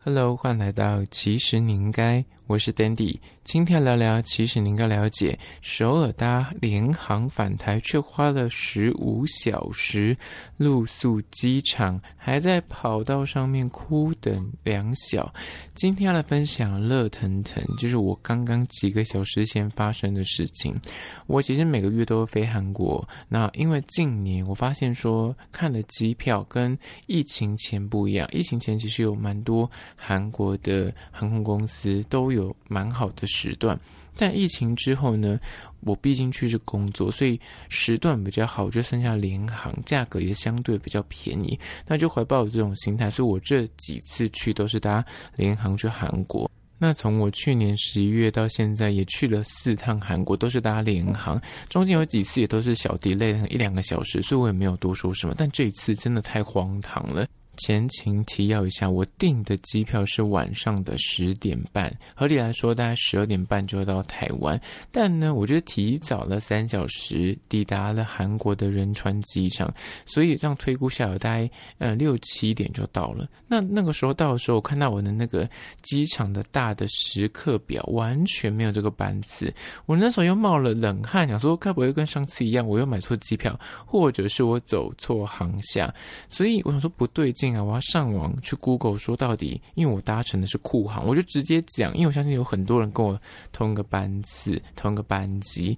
[0.00, 2.24] Hello，欢迎来到其实你应该。
[2.48, 10.16] 我是 Dandy，今天聊聊，其实您应该了解，首尔搭联航返台却花了十五小时
[10.56, 15.30] 露宿机场，还在跑道上面哭等两小。
[15.74, 20.74] 今天要来分享热腾腾，就是我刚刚几个小时前发生的事情。
[21.26, 26.76] 我其实每个月都飞韩国，那因为近年我发现说看的机票跟
[27.08, 32.37] 疫情前不一样，疫情前其实有蛮多韩国的航空公司都有。
[32.38, 33.78] 有蛮好的时段，
[34.16, 35.38] 但疫情之后呢，
[35.80, 37.38] 我毕竟去是工作，所以
[37.68, 45.04] 时段比较好，就剩下联航，价格也相对比较便宜，那就怀抱这种心态，所以我这几次去都是搭
[45.36, 46.50] 联航去韩国。
[46.80, 55.34] 那从我去年十一月到现在，也去了四趟韩国，都是搭联航，中间有几次也都是小 delay 一两个小时，所以我也没有多说什么。
[55.36, 57.26] 但这一次真的太荒唐了。
[57.58, 64.58] 前情提要一下，我订的机票是晚上的十点半，合理来说大概十二点半就要到台湾，
[64.90, 69.72] 但呢，我就提早了三小时抵达了韩国的仁川机场，
[70.06, 73.28] 所以这样推估下来，大概呃六七点就到了。
[73.48, 75.48] 那那个时候到的时候，我看到我的那个
[75.82, 79.52] 机场的大的时刻表完全没有这个班次，
[79.86, 85.92] 我那时候又冒了冷汗，想说该不会跟上次一样，我又买错机票，或者是我走错航向，
[86.28, 87.47] 所以我想说不对劲。
[87.54, 93.20] 我要上网去 Google 说到底，因为我搭乘的是酷航，我就直接讲，因为我相信有很多人跟我
[93.52, 95.76] 同一个班次、同一个班级，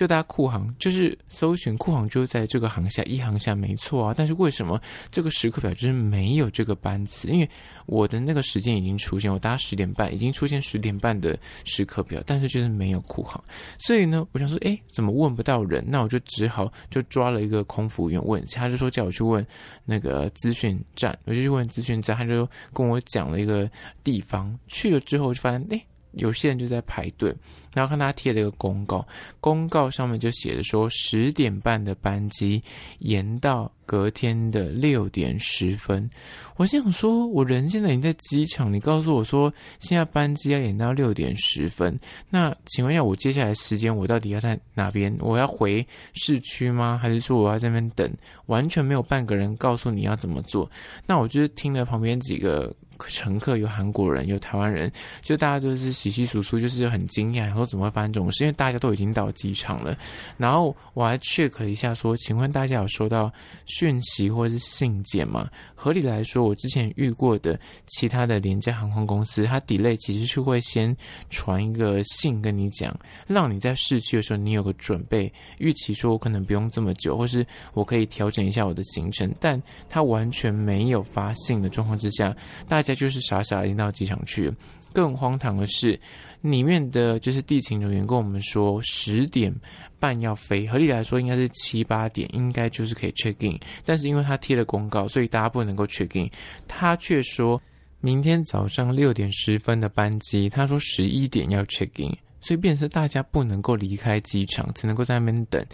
[0.00, 4.14] 就搭酷航，就是搜寻酷航就在这个航下一航下没错啊。
[4.16, 7.28] 但是为什么这个时刻表就是没有这个班次？
[7.28, 7.46] 因为
[7.84, 13.44] 我的那个时间已经出现，我搭十点半已经出现十点半的时刻表，但是就是没有酷航，
[13.78, 15.84] 所以呢，我想说，哎，怎么问不到人？
[15.86, 19.46] 那我就只好就抓了一个空服员问，他就说叫我去问
[19.84, 21.14] 那个资讯站。
[21.26, 23.70] 我就去问资讯站，他就跟我讲了一个
[24.02, 27.34] 地方，去了之后就发现，哎，有些人就在排队。
[27.72, 29.06] 然后看他贴了一个公告，
[29.38, 32.60] 公告上面就写着说十点半的班机
[32.98, 36.10] 延到隔天的六点十分。
[36.56, 41.96] 我心想说，我人现在已经在机场，你告诉我说现在班机要延到六点十分，
[42.28, 45.16] 那请问一下，我接下来时间我到底要在哪边？
[45.20, 46.98] 我要回市区吗？
[47.00, 48.12] 还是说我要在那边等？
[48.46, 50.68] 完全没有半个人告诉你要怎么做。
[51.06, 52.74] 那我就是听了旁边几个
[53.08, 54.90] 乘客，有韩国人，有台湾人，
[55.22, 57.52] 就大家都是稀稀疏疏，就是很惊讶。
[57.54, 58.44] 说怎么会发生这种事？
[58.44, 59.96] 因为大家都已经到机场了，
[60.36, 63.32] 然后我还 check 一下说，请问大家有收到
[63.66, 65.48] 讯息或是信件吗？
[65.74, 70.94] 合理来说，我之前遇过的其他的廉价航空公司，它 delay 其实是会先
[71.30, 72.94] 传一个信跟你讲，
[73.26, 82.34] 让你在市区的时候你有个准备，预期说我可能不用这么久，或是我可以调整一下我的行程，但它完全没有发信的状况之下，
[82.68, 84.52] 大家就是傻傻的已经到机场去。
[84.92, 85.98] 更荒唐的是，
[86.40, 89.54] 里面的就是地勤人员跟我们说十点
[90.00, 93.56] 半要飞，合理来说应该是七八点，应该就是可以 check in。
[93.84, 96.28] 但是因为他贴了公告，所以大家不能够 check in。
[96.66, 97.62] 他却说
[98.00, 102.16] 明天早上六点十分的班机，他说十一点要 check in。
[102.40, 105.64] 所以，便是大家不能够离开机场，只能够在那边等。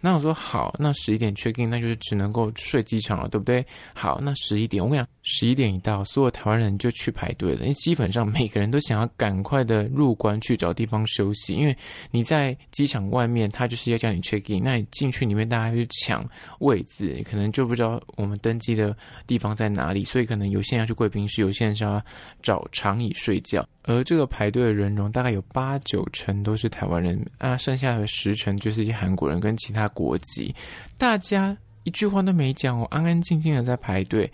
[0.00, 3.64] 那我说好，那十一点 check in，那就是只能够睡机场了，对不对？
[3.94, 11.76] 好，那十一点，我跟你讲，十一点一到，所有台湾人就去排队了，因为基本上每个人都想要赶快的入关去找地方休息，因为
[12.10, 16.28] 你在机场外面，他就是要叫你 check in，那你进去里面，大家去抢
[16.58, 18.96] 位置，可能就不知道我们登机的
[19.26, 22.04] 地方在哪里，所以可能有些人要去贵宾室，有些人是要
[22.42, 23.64] 找长椅睡觉。
[23.84, 30.54] 而这个排队的人容大概有八九成都是台湾人啊，剩下的十成就是一些韩国人跟其他国籍。
[30.96, 34.30] 大家一句话都没讲哦，安安静静的在排队，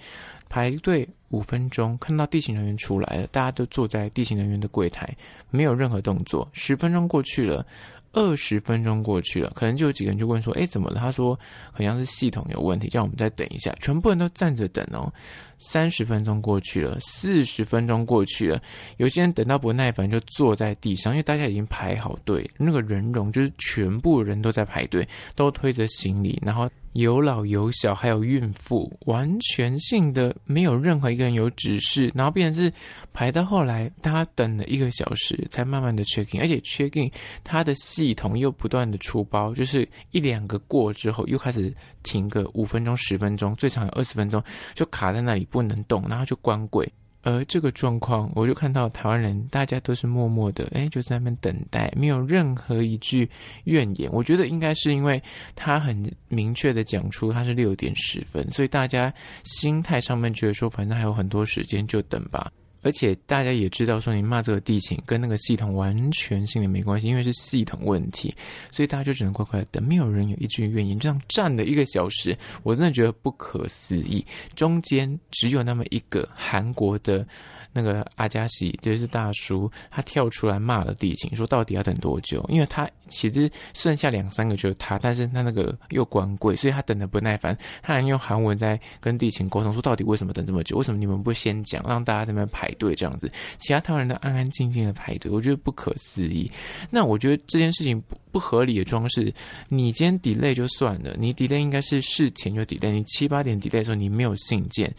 [0.49, 5.09] 排队五分钟，看到地勤人员出来了，大家都坐在地勤人员的柜台，
[5.51, 6.49] 没有任何动作。
[6.53, 7.67] 十分钟过去了。
[8.15, 11.39] 二十分钟过去了，可能就有几个人就问说：“哎，怎么了？”他说
[11.71, 15.13] ：“好像是系统有问题，叫我们再等一下。”全部人都站着等哦。
[15.59, 18.63] 三十分钟过去了，四十分钟过去了，
[18.97, 26.69] 有些人等到不耐烦就坐在地上，因为大家已经排好队，那个人龙就是全部人都在排队，都推着行李，然后。
[26.95, 32.73] 有老有小，还有孕妇，完全性的没有任何一个人有指示，然后变成是
[33.13, 37.09] 排到后来，大家等了一个小时才慢慢的 check in，而且 check in
[37.45, 41.73] 它的系统又不断的出包，就是一两个过之后又开始
[42.03, 44.43] 停个五分钟、十分钟，最长有二十分钟，
[44.75, 46.91] 就卡在那里不能动，然后就关柜。
[47.23, 53.29] 而这个状况，我就看到台湾人大家都是默默的，哎，就在那边等待，没有任何一句
[53.65, 54.09] 怨言。
[54.13, 55.21] 我觉得应该是因为
[55.57, 59.13] 他很明确的讲出他是六点十分，所以大家
[59.43, 62.51] 心态上面觉得说，反正还有很多时间，就等吧。
[62.89, 68.35] 而且大家也知道说，你骂这个地形跟那个系统完全性的没关系，因为是系统问题，
[68.71, 74.25] 所以大家就只能乖乖的等，没有人有一句怨言，这样站了一个小时，我真的觉得不可思议。
[74.57, 77.29] 中间只有那么一个韩国的。
[77.73, 82.45] 那个阿加西就是大叔，他跳出来骂了地勤，说到底要等多久？
[82.49, 90.77] 因为他其实剩下两三个就是他，但是他那个又关柜，所以他等的不耐烦，他还用韩文在跟地勤沟通，说到底为什么等这么久？
[90.77, 93.31] 为什么你们不先讲，让大家在那边排队这样子？
[93.59, 96.51] 其他台湾人都安安静静的排队，我觉得不可思议。
[96.91, 99.33] 那我觉得这件事情不不合理的装饰，
[99.69, 104.93] 你今天 delay 就算了，你 delay 应该是事前就 delay，你七八点 delay 的时候你没有信件。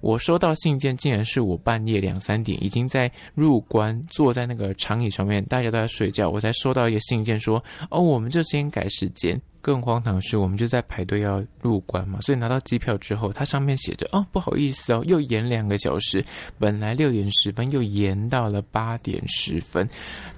[0.00, 9.40] 我收到信件，竟然是我半夜两两三点已经在入关，坐在那个长椅上面，大家都在睡觉，我才收到一个信件说，哦，我们就先改时间。
[9.64, 16.22] 更荒唐的是，我们就在排队要入关嘛，所以拿到机票之后，它上面写着哦，不好意思哦，又延两个小时，
[16.58, 19.88] 本来六点十分又延到了八点十分。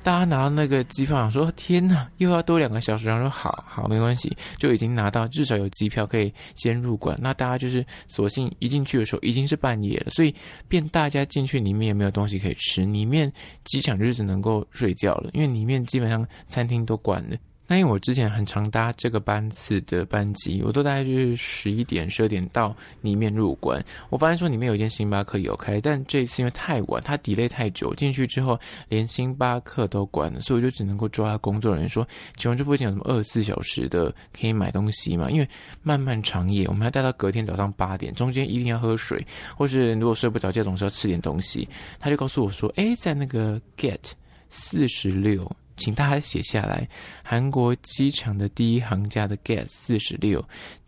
[0.04, 3.08] 大家拿到那个机票，想说天哪，又要多两个小时。
[3.08, 7.18] 然后说好好没关系，就已经拿到，至少有机票可以先入关。
[7.20, 10.32] 那大家就是索性一进去的时候已经是半夜了，所以
[10.68, 13.32] 变大家进去里面也没有东西可以吃，里面
[13.64, 17.36] 机场就只能够睡觉了，因为里面基本上餐厅都关了。
[17.68, 23.84] 那因为我之前很常搭这个班次的班机，我都大概就是十一点、十二点到里面入关。
[24.08, 28.58] 我发现说里面有一间星巴克有开，但这一次因为太晚，它 delay 太久，进去之后
[28.88, 32.06] 连星巴克都关了，所以我就只能够抓工作人员说
[32.38, 35.48] ：“请问这附近有什么二十四小时的可以买东西吗？”因为
[35.82, 39.26] 漫漫长夜，我们要待到隔天早上八点，中间一定要喝水，
[39.56, 41.68] 或是如果睡不着觉，总是要吃点东西。
[41.98, 44.12] 他就告诉我说：“哎，在那个 Get
[44.48, 46.88] 四十六。”请大家写下来，
[47.22, 50.42] 韩国机场的第一航厦的 Gate 四十六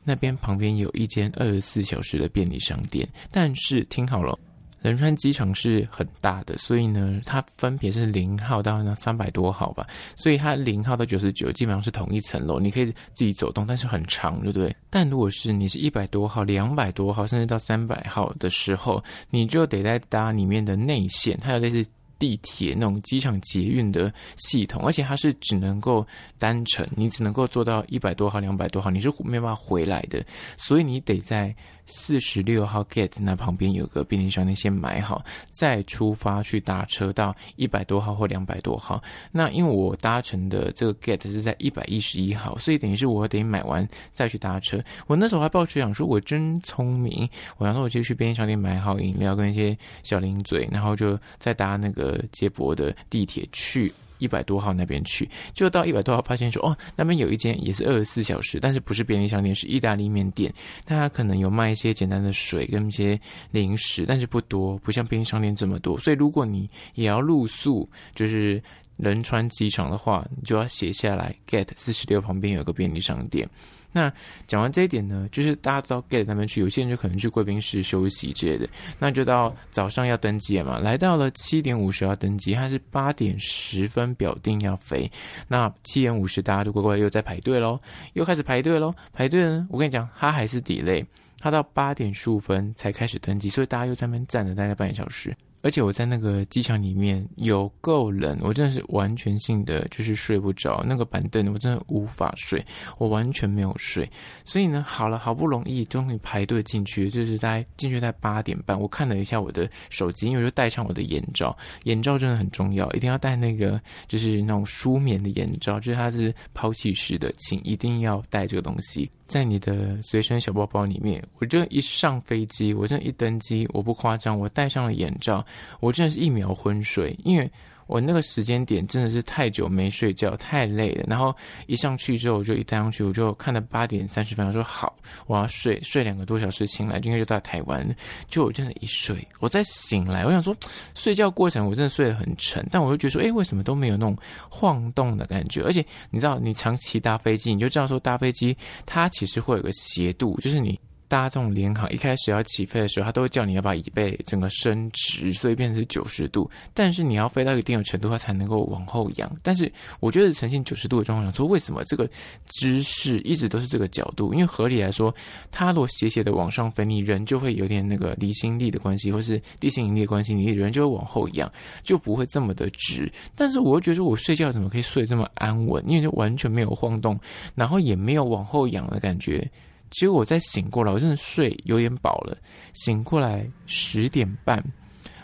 [0.04, 3.08] 那边旁边有一间二十四小时的便利商店。
[3.30, 4.38] 但是听好了，
[4.80, 9.86] 仁川机场是很大的，所以呢，它分别是零号到那三百多号吧，
[10.16, 14.74] 所以它零号到九十九基本上是同一层楼，你可以自己走动，但是很长，对不对？
[14.88, 21.84] 但如果是你是一百多号、两百多号，甚至到三百号的时候，你就得在搭里面的内线，它有类似。
[22.18, 26.06] 地铁那种机场捷运的系统，而且它是只能够
[26.38, 30.24] 单程，你只能够做到一百多号、两百多号，你是没办法回来的，
[30.56, 31.54] 所以你得在。
[31.88, 39.02] 四十六号 gate 那旁边有个便利商店，先买好，再出发去搭车到一百多号或两百多号。
[39.32, 44.78] 那因为我搭乘的这个 gate 是在一百一十一号，所以等于是我得买完再去搭车。
[45.06, 53.90] 我那时候还抱持想说，我真聪明，我想说我就去便利商店买好饮料跟一些小零嘴，然后就再搭那个接驳的地铁去。
[54.18, 60.52] 一百多号那边去，就到一百多号，发现说哦，那边有一间也是二十四小时，但是不是便利商店，是意大利面店。
[60.84, 63.18] 它可能有卖一些简单的水跟一些
[63.50, 65.98] 零食，但是不多，不像便利商店这么多。
[65.98, 68.62] 所以如果你也要露宿，就是
[68.96, 73.48] 仁川机场的话，你就要写下来，get 四十六旁边有个便利商店。
[73.90, 74.12] 那
[74.46, 78.68] 讲完这一点呢，就是大家都到 gate 那边去，有些人就可能去贵宾室休息之类的。
[78.98, 85.10] 那就到早上要登机了嘛，来到了七点五十要登机，他是八点十分表定要飞。
[85.48, 87.78] 那七点五十大家就乖乖又在排队喽，
[88.12, 88.94] 又开始排队喽。
[89.12, 91.04] 排队呢，我跟你讲，他还是 delay，
[91.38, 95.34] 他到八点十五分才开始登机，所以大家又在那边站了大概半个小时。
[95.62, 100.84] 而且我在那个机场里面有够冷，我真的是完全性的就是睡不着。
[100.86, 102.64] 那个板凳我真的无法睡，
[102.98, 104.08] 我完全没有睡。
[104.44, 108.78] 所以呢，好了，好不容易终于排队进去，就是在进去在八点半。
[108.78, 119.10] 我看了一下我的手机，因为我就戴上我的眼罩，眼罩真的很重要，一定要戴那个就是那种舒眠的眼罩，就是它是抛弃式的，请一定要戴这个东西。
[119.26, 125.44] 在你的随身小包包里面，我这一上飞机，我这一登机，我不夸张，我戴上了眼罩，
[125.80, 127.50] 我真的是一秒昏睡，因为。
[127.88, 131.06] 我那个时间点真的是太久没睡觉，太累了。
[131.08, 131.34] 然后
[131.66, 134.94] 一上去之后，我就一带上去，我就看到八点三十分，我说好，
[135.26, 137.96] 我要睡，睡两个多小时，醒来就应该就到台湾。
[138.28, 140.54] 就我真的，一睡，我再醒来，我想说，
[140.94, 144.14] 睡觉过程我真的睡得很沉，但我又觉得说，哎，为什么都没有那种
[144.50, 145.62] 晃动的感觉？
[145.62, 150.78] 而且你知道，你长期搭飞机，你就知道说搭飞机它其实会有个斜度，就是你。
[151.08, 156.48] 搭这种联航一开始要起飞的时候，他都会叫你要把椅背整个伸直，所以变成是九十度。
[156.74, 159.34] 但是你要飞到一定的程度，它才能够往后仰。
[159.42, 162.08] 但是我觉得呈现九十度的状况，说为什么这个
[162.46, 164.32] 姿势一直都是这个角度？
[164.34, 165.14] 因为合理来说，
[165.50, 171.50] 它如果斜斜的往上飞，你人就会有点那个离心力的关系，或是地心引力的关系，你人就会往后仰，
[171.82, 173.10] 就不会这么的直。
[173.34, 175.82] 但是我又觉得我睡觉怎么可以睡这么安稳？
[175.88, 177.18] 因为就完全没有晃动，
[177.54, 179.50] 然后也没有往后仰的感觉。
[179.90, 182.36] 结果我再醒过来，我真的睡有点饱了。
[182.72, 184.62] 醒过来十点半，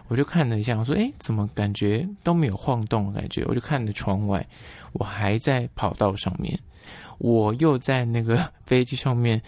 [0.08, 4.46] 我就看了一下，我说：“哎，怎么感觉都没有晃动的感觉？”我就看着窗外，
[4.92, 6.58] 我还在跑道上面，
[7.18, 9.40] 我又在那个飞机上面。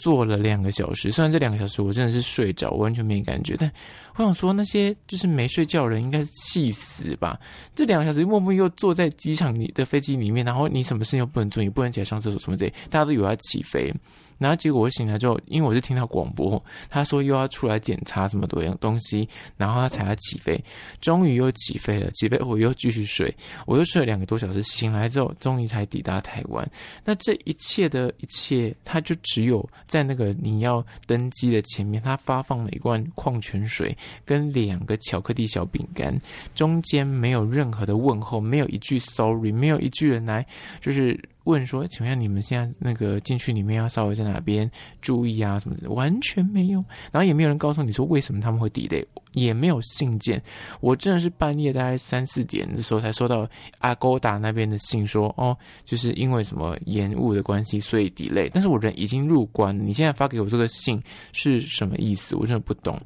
[0.00, 3.68] 坐了两个小时，虽然这两个小时我真的是睡着，我完全没感觉，但
[4.14, 7.36] 我想说那些就是没睡觉的人应该是气死吧？
[7.74, 13.92] 这两个小时默默又坐在机场里的飞机里面，然后你什么事情又不能做，你不能起来上厕所什么之类，大家都以为要起飞。
[14.38, 20.62] 然后结果我醒来之后，因为我是听到广播，他说又要出来检查这么多样东西，然后他才要起飞。
[21.00, 23.34] 终于又起飞了，起飞我又继续睡，
[23.66, 24.62] 我又睡了两个多小时。
[24.62, 26.70] 醒来之后，终于才抵达台湾。
[27.04, 36.16] 那这一切的一切，他就只有在那个你要登机的前面，他发放了一罐矿泉水跟两个巧克力小饼干，
[36.54, 40.46] 中间没有任何的问候，没有一句 sorry，没有一句人来
[40.80, 41.18] 就是。
[41.48, 49.02] 问说，请问你们现在那个进去里面要稍微在哪边注意啊什么的，完全没有，然后也没有人告诉你说为什么他们会 delay，
[49.32, 50.42] 也没有信件。
[50.80, 53.48] 我真的是半夜大概三四点的时候才收到
[53.80, 58.50] Agoda 那边的信说，哦，就是因为什么延误的关系，所以 delay。
[58.52, 61.02] 但是我人已经入关，你现在发给我这个信
[61.32, 62.36] 是什么意思？
[62.36, 63.00] 我真的不懂。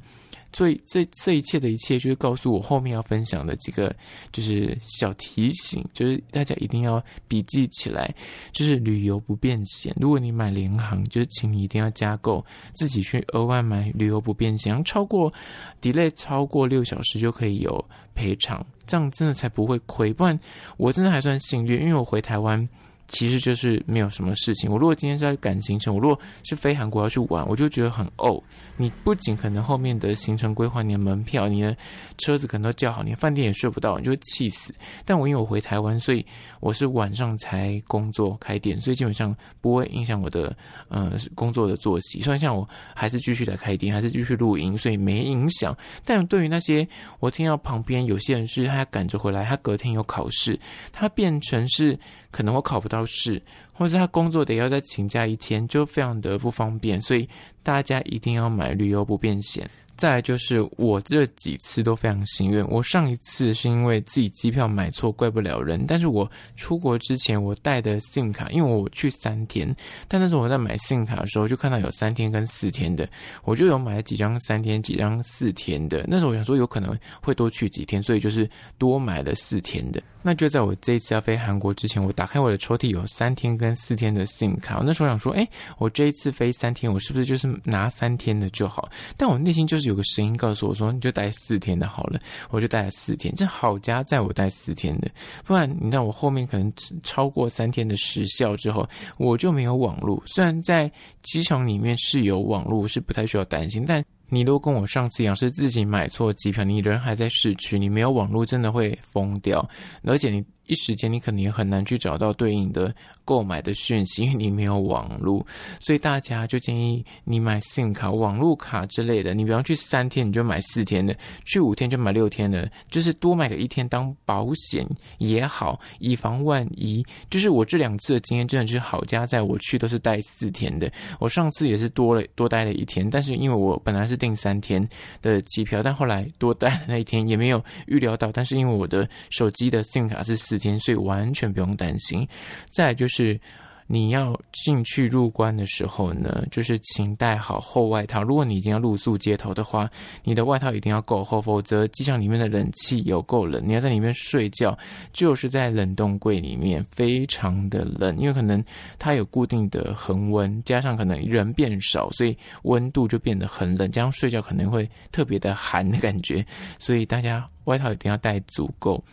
[0.53, 3.93] 所以这这一切的一切，就是告诉我后面要分享的几个，
[4.31, 8.13] 就是小提醒，就是大家一定要笔记起来。
[8.51, 15.33] 就是旅游不便险，如果你买联航，就是请你一定要加购，自己去额外买旅游不便险，超过
[15.81, 17.83] delay 超过六小时就可以有
[18.13, 20.13] 赔偿，这样真的才不会亏。
[20.13, 20.39] 不然
[20.77, 22.69] 我真的还算幸运，因为我回台湾。
[23.13, 24.69] 其实就是没有什么事情。
[24.69, 28.41] 我如果今天是在赶行程，我如果是飞韩国要去玩，我就觉得很怄。
[28.75, 31.77] 你不仅可能后面的行程规划，你的门票、你的
[32.17, 34.73] 车子可能都叫好，你饭店也睡不到，你就会气死。
[35.05, 36.25] 但我因为我回台湾，所以
[36.59, 40.53] 我是晚上才工作开店，所以基本上不会影响我的
[40.89, 42.19] 呃工作的作息。
[42.19, 45.77] 虽然像我还是继续在开店，还是继续录音，所以没影响。
[46.03, 46.87] 但对于那些
[47.19, 50.59] 我听到旁边有些人是他赶着回来，他隔天有考试，
[50.91, 51.97] 他变成是。
[52.33, 53.39] 可能我考不到试，
[53.71, 57.29] 或者他工作得要再请假一天，就非常的不方便，所以
[57.61, 59.69] 大家一定要买旅游不便险。
[60.03, 62.61] 再来就是我这几次都非常幸运。
[62.67, 65.85] 我上一次是因为自己机票买错，怪不了人。
[65.87, 69.73] 但是我出国之前我带的 SIM 卡，因为我去三天，
[70.09, 73.07] 但那时候我在买 SIM 卡的时候就看到有三天跟四天的，
[73.45, 76.03] 我就有买了几张三天，几张四天的。
[76.05, 78.45] 那时候我想说有可能会多去几天，所以就是
[78.77, 80.03] 多买了四天的。
[80.21, 84.79] 那就在我这一次要飞韩国之前，我打开我的抽屉有三天跟四天的 SIM 卡。
[84.79, 88.89] 我那时候想说，哎，我这一次飞三天，我是不是就是拿三天的就好？
[89.15, 89.92] 但我内心就是。
[89.92, 92.19] 有有个声音告诉我说：“你就待四天的好了。”
[92.49, 95.07] 我就待了四天，这好家在我待四天的，
[95.45, 96.73] 不然你看我后面可能
[97.03, 98.87] 超过三天的时效之后，
[99.19, 100.21] 我就没有网络。
[100.25, 109.69] 虽然在机场里面是有网络，是不太需要担心，但你都跟我上次一样是自己买错机票，你人还在市区，你没有网络，真的会疯掉，
[110.03, 110.43] 而且你。
[110.65, 112.95] 一时间你可能也很难去找到对应的
[113.25, 115.45] 购买的讯息，因为你没有网络，
[115.79, 119.33] 所以大家就建议你买 SIM 卡、网络卡之类的。
[119.33, 121.13] 你比方去三天，你就买四天的；
[121.45, 124.87] 去五天就买六天的，就是多买个一天当保险
[125.17, 127.03] 也好，以防万一。
[127.29, 130.91] 就是我这两次的经验真的是好加在我去都是带四天的。
[131.19, 134.87] 我上次也是多了多待了一天，但是因为我本来是订三天
[135.21, 142.27] 的机票，但后来多待了那一天也没有预料到，但是因为我的手机的 SIM 卡是四天，所以完全不用担心。
[142.71, 143.39] 再来是。
[143.85, 148.23] 你要进去入关的时候呢，就是请带好厚外套。
[148.23, 149.87] 如果你已经要露宿街头的话，
[150.23, 153.61] 你的外套一定要够厚，否则机场里面的冷气有够冷。
[153.63, 154.75] 你要在里面睡觉，
[155.11, 158.63] 就是在冷冻柜里面，非常的冷，因为可能
[158.97, 166.43] 它有固定的恒温，加上可能人变少，所以温度就变得很冷，这样睡觉可能会特别的寒的感觉。
[166.79, 169.03] 所以大家外套一定要带足够。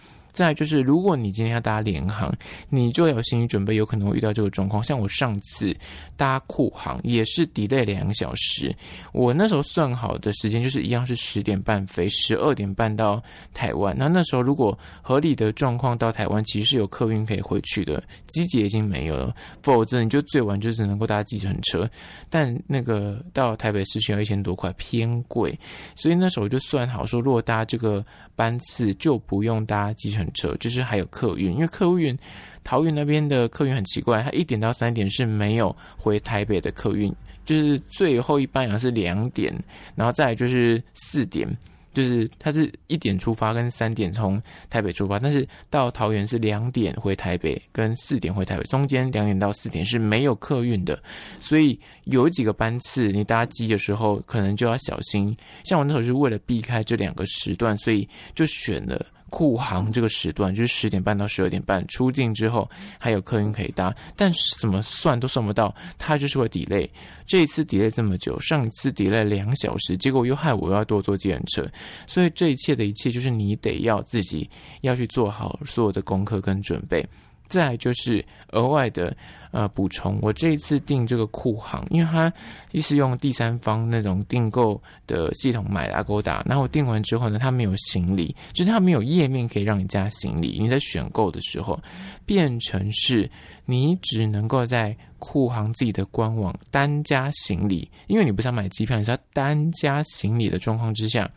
[0.40, 2.34] 再就是，如果你今天要搭联航，
[2.70, 4.82] 你就有心理准备，有可能会遇到这个状况。
[4.82, 5.76] 像我上次
[6.16, 8.74] 搭酷航也是 delay 两个小时，
[9.12, 13.94] 我那时候算好的时间就是一样是十点半飞，十二点半到台湾。
[13.98, 21.86] 那那时候如果合理的状况到台湾，其实是有客运可以回去的，机捷已经没有了，否则你就最晚就只能够搭计程车。
[22.30, 25.54] 但那个到台北市区要一千多块，偏贵，
[25.94, 28.02] 所以那时候我就算好说，如果搭这个
[28.34, 30.54] 班次就不用搭计程车。
[30.60, 32.16] 就是还有客运，因为客运
[32.62, 37.12] 桃园那边的客运很奇怪，它一点到三点是没有回台北的客运，
[37.44, 39.54] 就是最后一班好像是两点，
[39.94, 41.48] 然后再就是四点，
[41.94, 51.02] 就是它是一点出发，跟三点从台北出发，但是到桃园是两点回台北，跟四点回台北，中间两点到四点是没有客运的，
[51.40, 55.34] 所以有几个班次你搭机的时候可能就要小心。
[55.64, 59.04] 像我那时候是为了避开这两个时段，所以就选了。
[59.30, 62.68] 护航这个时段就是十点半到十二点半出境之后
[62.98, 66.88] 还有客运可以搭，但是怎么算都算不到，它就是会 delay。
[67.26, 71.64] 这一次 delay 这么久，上一次 delay 两小时，结果又害我又要多坐计程车，
[72.06, 74.50] 所以这一切的一切就是你得要自己
[74.82, 77.06] 要去做好所有的功课跟准备。
[77.50, 79.14] 再就是额外的
[79.50, 82.32] 呃补充，我这一次订这个酷航，因为它
[82.70, 90.58] 一是用第三方那种订购的系统买的阿勾达然后我订完之后呢，它没有行李，就是它没有页面可以让你加行李。
[90.58, 91.78] 你在选购的时候，
[92.24, 93.28] 变成是
[93.66, 101.30] 你只能够在酷航自己的官网单加行李，因为你不想买机票，你是要单加行李的状况之下。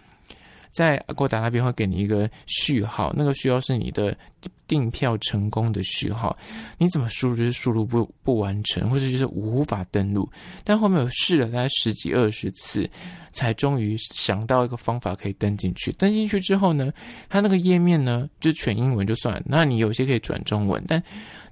[0.73, 4.17] 在 Agoda 那边会给你一个序号，那个序号是你的
[4.67, 6.35] 订票成功的序号。
[6.79, 10.27] 你怎么输入就是输入不不完成，或者就是无法登录。
[10.63, 12.89] 但后面我试了大概十几二十次，
[13.31, 15.91] 才终于想到一个方法可以登进去。
[15.93, 16.91] 登进去之后呢，
[17.29, 21.01] 它那个页面呢就全英文就算了，那你有些可以转中文，但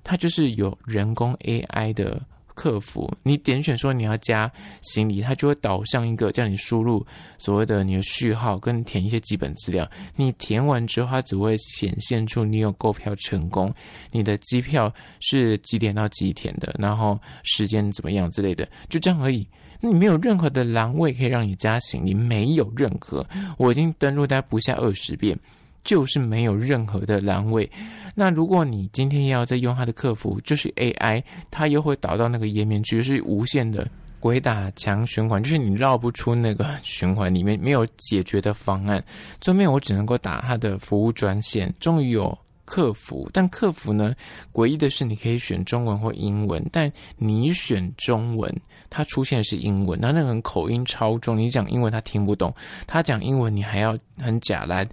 [0.03, 2.19] 它就是有人工 AI 的。
[2.53, 7.05] 客服，你点选说你要加行李，它就会导向一个叫你输入
[7.37, 9.89] 所谓的你的序号跟填一些基本资料。
[10.15, 13.73] 你填完之后，它只会显现出你有购票成功，
[14.11, 19.47] 你的机票是几点到几点的，然后时间怎么样之类的，就这样而已。
[19.83, 23.25] 你没有任何的栏位可以让你加行李，没有任何。
[23.57, 25.35] 我已经登录大概不下二十遍。
[25.83, 27.69] 就是没有任何的栏位。
[28.13, 33.87] 那如果你今天要再用它的客服，就是 AI，它又会导到那个页面去，是无限的
[34.19, 39.03] 鬼打墙循环，就是你绕不出那个循环里面，没有解决的方案。
[39.39, 42.37] 最后面我只能够打它的服务专线，终于有。
[42.71, 44.15] 客服，但客服呢？
[44.53, 48.49] 诡异的是，你可以选中文或英文，但你选中文，
[48.89, 52.55] 它出现的是英文，那那个人口音超重，你讲英文他听不懂，
[52.87, 54.87] 他讲英文你还要很假烂，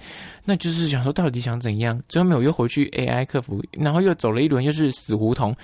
[0.44, 2.02] 那就是想说到底想怎样？
[2.08, 5.54] 最后没有又回去 AI 客服，然后又走了一轮，又是死胡同。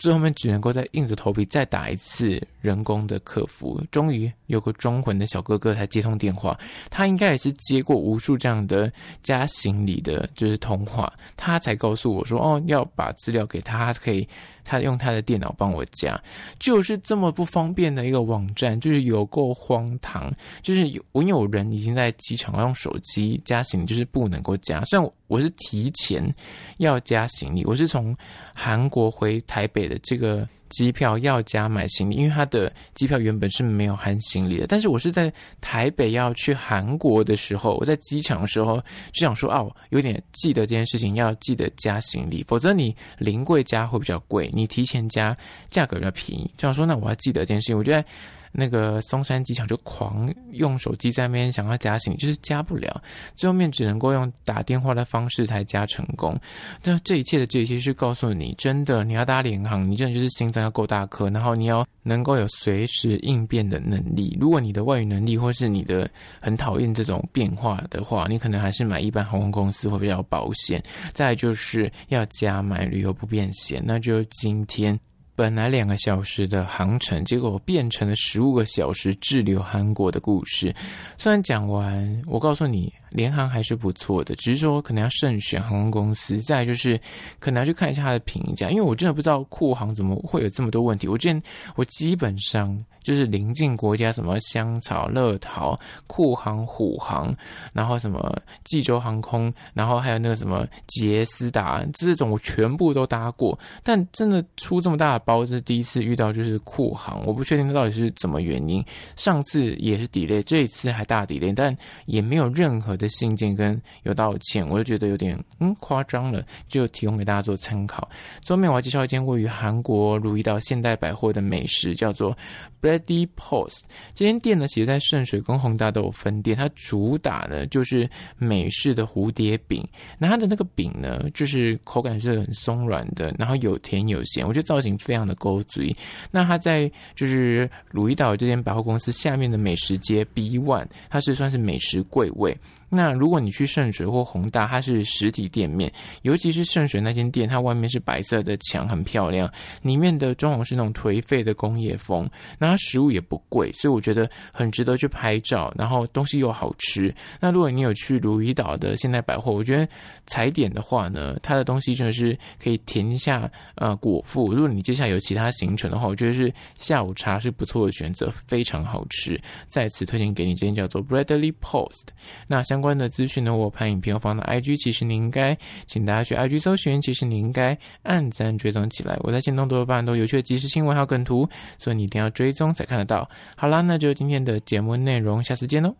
[0.00, 6.58] 最后面只能够再硬着头皮再打一次人工的客服，终于有个装魂的小哥哥才接通电话。
[6.88, 8.90] 他应该也是接过无数这样的
[9.22, 14.26] 加行李的，就是通话，他才告诉我说：“哦，要把资料给他，他可以。”
[14.70, 16.16] 他用他的电脑帮我加，
[16.60, 20.32] 就是这么不方便的一个网站，就是有够荒唐。
[20.62, 24.80] 就是有我有人已经在机场用手机加行李，就是不能够加。
[24.84, 26.32] 虽然我是提前
[26.78, 28.16] 要加行李，我是从
[28.54, 30.48] 韩国回台北的这个。
[30.70, 34.66] 机票要加买行李，因为他的机票原本是没有含行李的。
[34.66, 35.30] 但是我是在
[35.60, 38.78] 台北要去韩国的时候，我在机场的时候
[39.12, 45.36] 就想说，哦，有点记得这件事情，要记得加行李，否则你临柜加会比较贵，你提前加
[45.70, 46.50] 价格比较便宜。
[46.56, 48.04] 这样说，那我要记得这件事情，我觉得。
[48.52, 53.02] 那个松山机场就狂用手机在那边想要加行李，就是加不了，
[53.36, 56.38] 最后面只能够用打电话的方式才加成功。
[56.82, 64.36] 那这一切的这些是告诉你，真的你要搭联航，你真的就是心脏要够大颗，然后你要能够有随时应变的能力。
[64.40, 66.10] 如果你的外语能力或是你的
[66.40, 70.82] 很讨厌这种变化的话，你可能还是买一般航空公司会比较保险。
[71.12, 74.98] 再就是要加买旅游不便险，那就今天。
[75.40, 80.70] 本来两个小时的航程，结果变成了十五个小时滞留韩国的故事。
[81.16, 82.92] 虽然讲完，我告诉你。
[83.10, 86.40] 联航还是不错的，只是说可能要慎选航空公司。
[86.40, 86.98] 再就是
[87.38, 91.06] 可能要去看一下它的评价，因为我真的不知道酷航怎么会有这么多问题。
[91.06, 91.42] 我之前
[91.76, 97.34] 我基本上就是邻近国家什么香草、乐桃、酷航、虎航，
[97.72, 103.58] 然后什么济州航空，然后还有那个什么杰斯达这种，我全部都搭过。
[103.82, 108.84] 但真的出这么大的包，这是第一次遇到，就是酷航，我不确定它到底是怎么原因。
[109.16, 118.08] 上次也是 delay，这一次还大 delay，但也没有任何的信件跟有道歉，我就觉得有点嗯夸张了，就提供给大家做参考。
[118.42, 122.36] 最后面我要介绍一间位于韩国如意道现代百货的美食，叫做
[122.80, 123.80] Bready Post。
[124.14, 126.56] 这间店呢，其实在圣水跟宏大都有分店。
[126.56, 129.86] 它主打的就是美式的蝴蝶饼，
[130.18, 135.94] 那它的那个饼呢，就是口感是很松软的，然后有甜有咸，我觉得造型非常的勾嘴。
[136.30, 142.56] 那它在就是鲁伊岛这间百货公司下面的美食街 B One，它是算是美食柜位。
[142.92, 149.48] 那如果你去圣水或宏大，它是实体店面，尤其是圣水那间店，它外面是白色的墙，很漂亮，
[149.82, 152.28] 里面的装潢是那种颓废的工业风。
[152.58, 157.14] 那它食物也不贵，所以我觉得很值得去拍照，然后东西又好吃。
[157.40, 159.88] 那如果你有去鲈鱼岛的现代百货，我觉得
[160.26, 164.52] 踩点的话呢，它的东西真的是可以填一下呃果腹。
[164.52, 169.40] 如果你接下来有其他行程的话，我觉得是下午茶是不错的选择，非常好吃。
[169.68, 172.08] 再次推荐给你，这间叫做 Bradley Post。
[172.46, 175.56] 那相关的资讯呢，我拍影片放到 IG，其实你应该
[175.86, 179.16] 请大家去 IG 搜寻，其实你应该按赞追踪起来。
[179.20, 183.28] 我在限动多半都有趣的即时新闻还有梗图，所以你一定要追中才看得到。
[183.56, 185.96] 好啦，那就今天的节目内容，下次见喽。